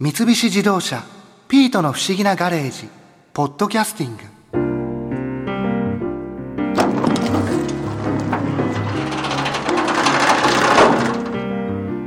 [0.00, 1.04] 三菱自動車
[1.46, 2.88] 「ピートの不思議なガレージ」
[3.32, 4.24] 「ポッドキャスティング」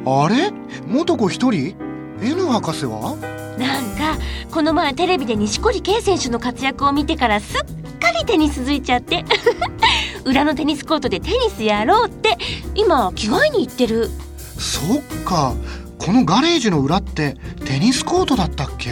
[0.05, 0.51] あれ？
[0.85, 1.77] 元子一人
[2.21, 3.15] ？N 博士は？
[3.57, 4.17] なんか
[4.51, 7.55] この前テレビで錦織圭選手の活躍を見てからすっ
[8.01, 9.23] かりテニスづいちゃって。
[10.25, 12.37] 裏のテニスコートでテニスやろうって
[12.75, 14.11] 今着替えに行ってる。
[14.57, 15.53] そっか。
[15.97, 18.91] このガレージの裏ってテニスコートだったっけ？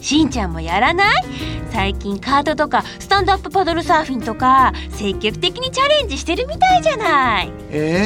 [0.00, 1.14] しんちゃんもやらない？
[1.72, 7.50] 最近カートとかスタンドアップパドルサーフィンとか積極的にチャレンジしてるみたいじゃない。
[7.70, 8.04] え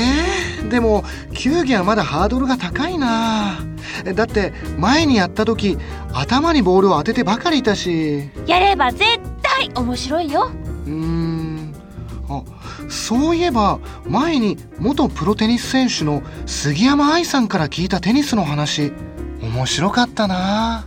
[0.63, 3.59] ー、でも球技はまだハードルが高いな。
[4.15, 5.77] だって前にやった時
[6.15, 8.31] 頭にボールを当ててばかりいたし。
[8.47, 9.05] やれば絶
[9.43, 10.51] 対面白いよ。
[10.87, 11.75] うーん。
[12.31, 12.43] あ
[12.89, 18.93] そういえば前に元プロテニス選手の杉山愛さんから聞いたテニスの話
[19.59, 20.87] 面白かったな。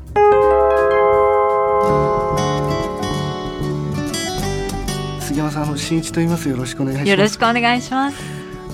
[5.19, 6.47] 杉山さんあの新一と言います。
[6.47, 7.09] よろしくお願いします。
[7.09, 8.17] よろしくお願いします。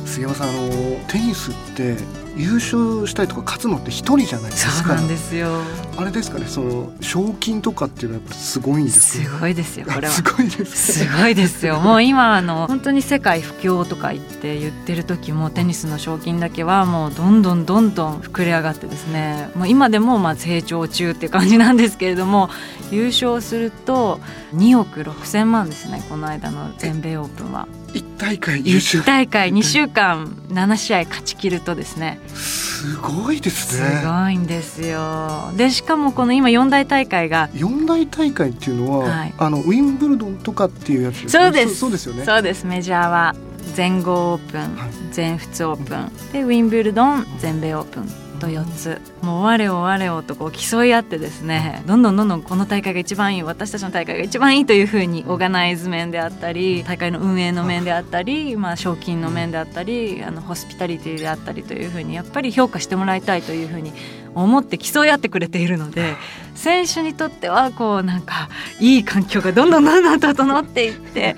[0.05, 0.69] 杉山さんあの
[1.07, 1.95] テニスって
[2.37, 4.89] 優勝したりとか勝つのって一人じゃないですか。
[4.89, 5.49] そうなんですよ。
[5.97, 10.13] あれですかねその賞金とかっていうのはやっぱすごいんですすごいですよこれは。
[10.13, 11.79] すごいですすごいですよ。
[11.79, 19.49] もう今あの本当に世界不況とか言って言ってる時もテニスの賞金だけはもうどんどんどんどん膨れ上がってですね。
[19.55, 22.49] もう今でもまあ成長中って感じなんですけれども
[22.91, 24.19] 優勝すると
[24.55, 27.67] 2億6千万ですねこの間の全米オープンは
[27.97, 32.19] 一大会優勝1大会2週間7試合勝ち切るとですね。
[32.27, 35.51] すごいですすねごいんですよ。
[35.57, 37.49] でしかもこの今四大大会が。
[37.55, 39.33] 四大大会っていうのは、はい。
[39.37, 41.75] あのウィンブルドンとかっていうやつそうです。
[41.75, 42.23] そうですよね。
[42.23, 42.65] そうです。
[42.65, 43.35] メジャーは
[43.73, 44.89] 全豪オープン、はい。
[45.11, 46.31] 全仏オープン。
[46.31, 63.91] でウィンブルドン全米オープンと4つもう我を我をとこう競い合ってですねどんどんどんどんこの大会が一番いい私たちの大会が一番いいというふうにオーガナイズ面であったり大会の運営の面であったり、まあ、賞金の面であったりあのホスピタリティであったりというふうにやっぱり評価してもらいたいというふうに
[64.35, 66.15] 思って競い合ってくれているので
[66.55, 68.49] 選手にとってはこうなんか
[68.79, 71.35] いい環境がどんどんどんどん整っていって。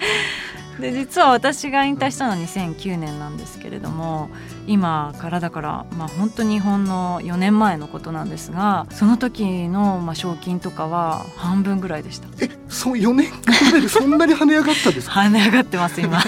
[0.80, 4.30] で実は私が引退したのは2009年なんですけれども
[4.66, 12.28] 今からだから、まあ、本当にほんの4年前のことなんですがその時のまあ賞金とかは半分ぐらいでした。
[12.42, 13.30] えそう4年
[13.72, 15.20] 間でそんなに跳ね上がったんですか？
[15.22, 16.20] 跳ね上がってます今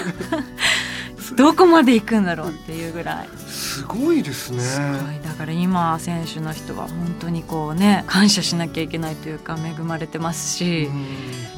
[1.36, 3.28] どこまで行くんだろうっていうぐらい。
[3.48, 4.60] すごいですね。
[4.60, 5.20] すごい。
[5.22, 10.88] だから今選手の人は本当にこうね感謝しなきゃいけないというか恵まれてますし、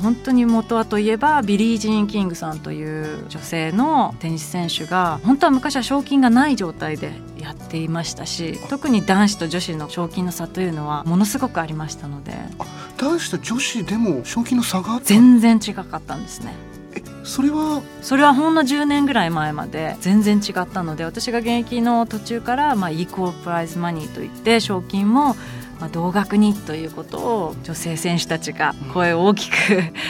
[0.01, 12.35] 本当に元はといえばビリー・ジーン・キングさんという女性のテニス選手が本当は昔は賞金がない状態でやっていましたし特に男子と女子の賞金の差というのはものすごくありましたので。
[12.97, 16.55] 男子と女子でも賞金の差があった全然違かったんですね。
[16.97, 17.83] えそれは？
[18.03, 25.35] それはほんの10年ぐらい前まで全然違ったので私が現役の途中から、まあ、 equal prize money といって賞金も、
[25.81, 29.55] まあ、同額にということを女性選手たちが声を大きく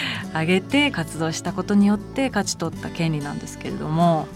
[0.34, 4.26] 上げて活動したことによって勝ち取った権利なんですけれども。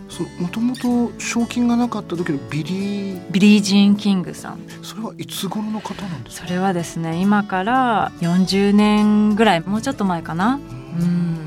[0.41, 3.21] もともと賞金がなかった時のビリー？
[3.31, 4.59] ビリー・ジーン・キングさん。
[4.83, 6.47] それはいつ頃の方なんですか？
[6.49, 10.59] それはですね今から40年ぐらいもうちょっと前かな。
[11.01, 11.38] うん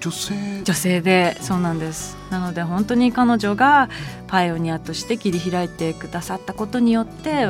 [0.00, 0.34] 女性。
[0.64, 2.16] 女性でそうなんです。
[2.30, 3.88] なので本当に彼女が
[4.26, 7.46] パイオニアとして切り開いてくださったことによって、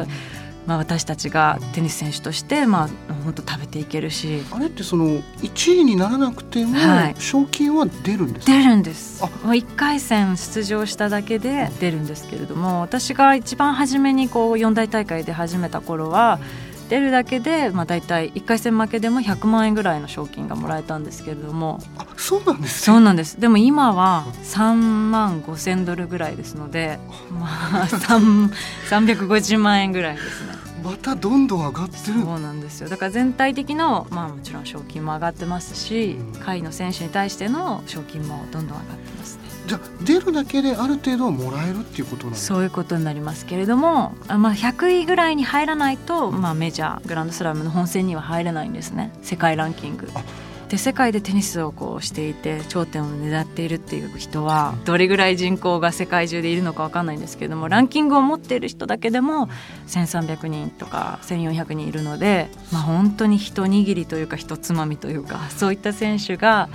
[0.67, 4.43] まあ、私たちがテニス選手として、まあ、本当食べていけるし。
[4.51, 7.15] あれってその1位にならなくてもはい。
[7.19, 9.25] 賞金は出るんですか、出るんです。
[9.25, 9.27] あ。
[9.47, 16.41] もう1回戦出場しただけで出るんですけれども私が一番初めにこう四大大会で始めた頃は
[16.89, 21.81] 出るだけで、まあ、大体1回戦負けでも100万円ぐらいの賞金がもらえたんですけれども。
[21.99, 23.39] あそうなんですそうなんです。
[23.41, 26.99] でも今は3万5千ドルぐらいですので
[27.31, 28.51] まあ 3
[28.89, 30.57] 350万円ぐらいですね。
[30.85, 32.21] またどんどん上がってる。
[32.23, 32.89] そうなんですよ。
[32.89, 36.41] だから全体的のまあもちろん賞金も上がってますしうん。
[36.41, 39.43] 下位の選手に対しての賞金もどんどん上がってますね。
[39.67, 42.55] じゃあ出るだけである程度はもらえるっていうことなんですか？
[42.55, 49.13] そういうことになりますけれどもあまあ100位ぐらいに入らないと、まあ、メジャーグランドスラムの本戦には入れないんですね。
[49.23, 50.09] 世界ランキング。
[50.15, 50.21] あ。
[50.69, 59.49] で世界でテニスをこうしていて頂点を狙っているっていう人はどれぐらい人口が世界中でいるのかわかんないんですけどもランキングを持っている人だけでも
[59.87, 66.69] 1300人とか1400人いるので、まあ、本当に一握りというか一つまみというかそういった選手が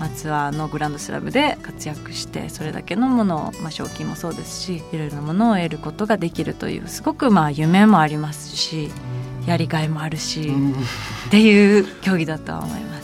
[0.00, 8.90] まあ、ツアーのグランドスラムで活躍してそれだけのものを、まあ、賞金もそうですしいろいろなものを得ることができるというすごくまあ夢もありますし
[9.46, 10.74] やりがいもあるし、うんっ
[11.30, 13.01] ていう競技だとは思いますね。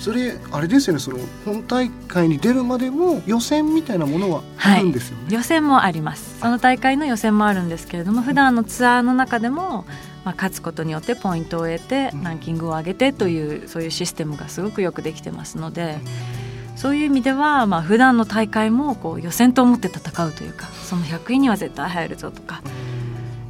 [0.00, 6.40] それあれですよねその本大会に出るまでも予選みたいなものはあるんですよね、予選もあります。
[6.40, 9.84] その大会の予選もあるんですけれども普段のツアーの中でも、
[10.24, 15.98] まあ、勝つことによってポイントを得てうんランキングを上げてというそういうシステムがすごくよくできてますので
[16.76, 22.62] そういう意味では、まあ普段の大会もこう予選と思って戦うというかその100位には絶対入るぞとか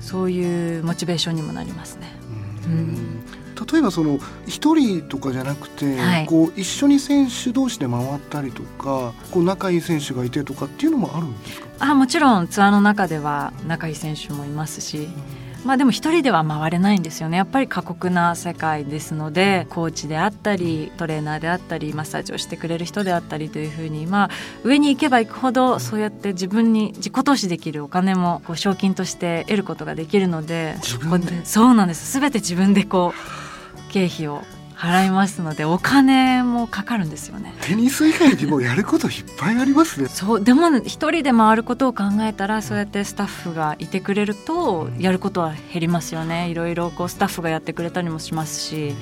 [0.01, 2.13] そういうモチベーションにもなりますね。
[2.65, 3.30] うん
[3.71, 6.27] 例えばその一人とかじゃなくて、はい。
[6.27, 11.67] こう一緒に選手同士で回ったりとかこう仲いい選手がいてとかっていうのもあるんですか？
[11.81, 15.09] あもちろんツアーの中では仲いい選手もいますし、
[15.65, 17.37] まあでも一人では回れないんですよね。
[17.37, 24.31] やっぱり過酷な世界ですのでコーチであったりトレーナーであったりマッサージをしてくれる人であったりというふうにまあ
[24.63, 31.29] 上に行けば行くほどそうやって自分に自己投資できるお金もこう賞金として得ることができるので自分で？
[31.29, 32.19] そこそうなんです。
[32.19, 33.50] 全て自分でこう
[33.91, 34.43] 経費を
[34.81, 37.55] 払いますのでお金もかかるんですよね。
[37.61, 40.09] テニス以外にもやることいっぱいありますね。
[40.09, 46.49] そうでも一人で回ることを考えたらそうやってスタッフがいてくれるとやることは減りますよね。
[46.49, 48.95] いろいろこうスタッフがやってくれたりもしますし。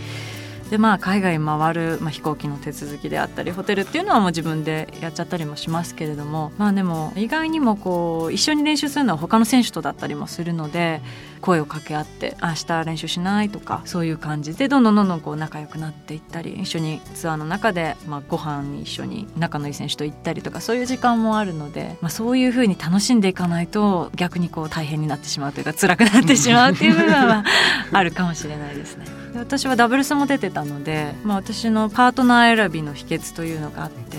[0.70, 6.52] でまあ海外回る、まあ、飛行機の手続きであったりホテルっていうのはもう自分でやっちゃったりもしますけれども。
[6.58, 11.00] まあでも意外にもこう一緒に練習するのは他の選手とだったりもするので
[11.40, 27.44] 声を掛け合って「明日練習しない?」とかそういう感じでどんどんどんどんこう仲良くなっていったり一緒にツアーの中で、まあ、ご飯に一緒に仲のいい選手と行ったりとかそういう時間もあるので、まあ、そういうふうに楽しんでいかないと逆にこう大変になってしまうというか辛くなってしまうっていう部分は
[27.92, 29.04] あるかもしれないですね。
[29.32, 34.18] で私はダブルスも出てたので、まあ、私のパートナー選びの秘訣というのがあって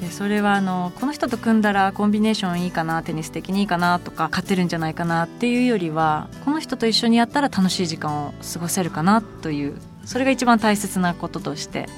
[0.00, 11.88] でそれはあのこの人と組んだらコンビネーションいいかなテニス的にいいかなとか勝てるんじゃないかなっていうよりはこの人と一緒にやったら楽しい時間を過ごせるかなというそれが一番大切なこととして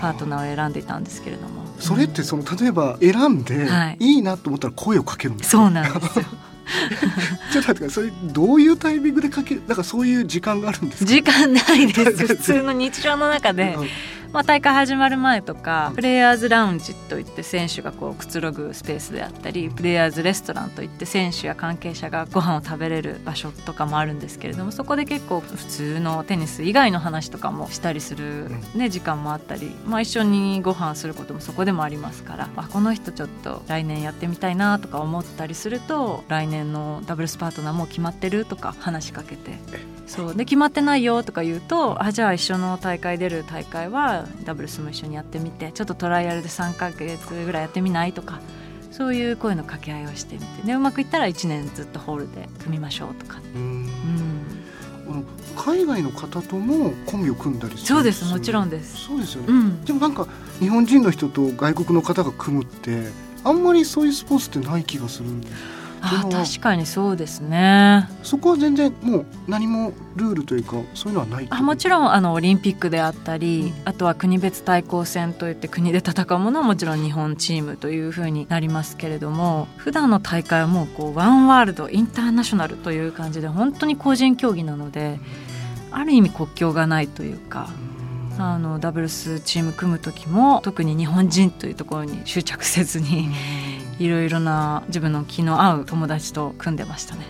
[0.00, 1.60] パートナーを選んでいたんですけれども。
[1.78, 3.96] それってその例えば選んで、はい。
[4.00, 6.24] い、いなと思ったら声をかけるんですかそうなんですよ。
[7.52, 7.90] ちょっと待ってください。
[7.90, 9.62] それどういうタイミングでかける？
[9.66, 11.10] なんかそういう時間があるんですか？
[11.10, 12.26] 時間ないです。
[12.28, 13.74] 普通の日常の中で。
[13.78, 13.86] うん
[14.32, 39.58] まあ、大会始まる前とかプレイヤーズラウンジといって選手がこうくつろぐスペースであったりプレイヤーズレストランといって選手や関係者がご飯を食べれる場所とかもあるんですけれどもそこで結構普通のテニス以外の話とかもしたりする、ね、時間もあったり、まあ、一緒にご飯することもそこでもありますからあこの人ちょっと来年やってみたいなとか思ったりすると来年のダブルスパートナーもう決まってるとか話しかけて
[40.06, 40.34] そう。
[40.34, 48.40] で決まってないよとか言うとあじゃあ一緒の大会出る大会はダブルスも一緒にやってみてちょっとトライアルで3ヶ月ぐらいやってみないとか
[48.90, 50.66] そういう声の掛け合いをしてみて。
[50.66, 53.86] でうまくいったら1年ずっとホールで組みましょうとか、うん。
[55.56, 58.24] 海外の方ともコンビを組んだりするそうです。
[58.24, 58.96] もちろんです。
[58.96, 59.84] そうですよね、うん。
[59.84, 60.26] でもなんか
[60.60, 63.10] 日本人の人と外国の方が組むって
[63.42, 65.48] あんまりそういうスポーツってない気がするんで
[66.02, 85.18] あ確かにそうですねそこは全然もう何もルールというかそういうのはないあもちろんあのオリンピックであったり、うんあとは国別対抗戦といって国で戦うものはもちろん日本チームというふうになりますけれども普段の大会はもうこうワンワールドインターナショナルという感じで本当に個人競技なので
[85.90, 87.68] ある意味国境がないというか。
[88.38, 93.28] あのダブルスチーム組む時も特に日本人というところに執着せずに
[94.00, 97.26] いろいろな自分の気の合う友達と組んでましたね。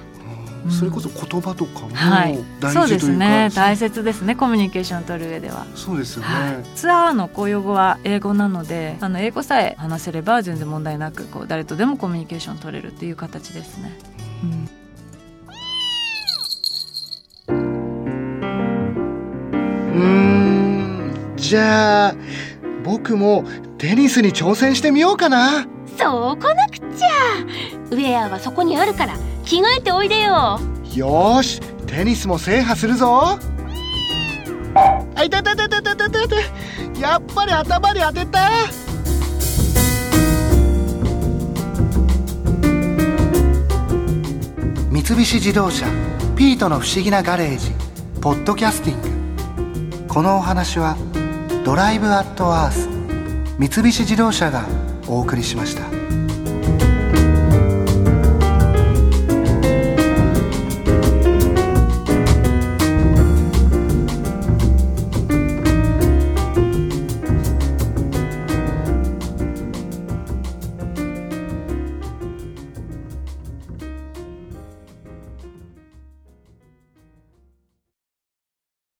[0.64, 0.70] うん。
[0.70, 2.38] それこそ言葉とかもはい。
[2.60, 3.50] 大そうで事というか、すね。
[3.56, 4.36] 大切ですね。
[4.36, 5.66] コミュニケーションを取る上では。
[5.74, 13.98] そうですよね、はい、ツアーの公用語は英語なのであの英語さえ話せれば全然問題なくこう誰とでもコミュニケーション取れるっていう形ですね。
[17.48, 17.56] うん。
[19.96, 21.36] うーん。
[21.36, 22.14] じゃあ
[22.84, 23.44] 僕も
[23.78, 25.66] テニスに挑戦してみようかな
[26.00, 27.08] そうこなくっちゃ。
[27.90, 29.14] ウェアはそこにあるから
[29.44, 30.58] 着替えておいでよ。
[30.94, 33.38] よーしテニスも制覇するぞ。
[35.14, 36.36] あいたたたたたたたた。
[36.98, 38.48] やっぱり頭に当てた。
[44.90, 45.86] 三菱自動車
[46.34, 47.72] ピートの不思議なガレージ
[48.22, 50.06] ポッドキャスティング。
[50.08, 50.96] このお話は
[51.64, 52.88] ドライブアットアース
[53.58, 54.64] 三菱自動車が
[55.10, 55.99] お送りしました。